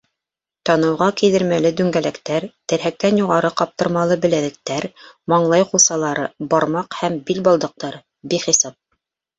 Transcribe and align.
Танауға 0.69 1.09
кейҙермәле 1.21 1.71
дүңгәләктәр, 1.81 2.47
терһәктән 2.73 3.21
юғары 3.23 3.53
ҡаптырмалы 3.61 4.19
беләҙектәр, 4.25 4.89
маңлай 5.35 5.71
ҡулсалары, 5.75 6.27
бармаҡ 6.57 7.03
һәм 7.05 7.25
бил 7.31 7.49
балдаҡтары— 7.51 8.07
бихисап. 8.35 8.81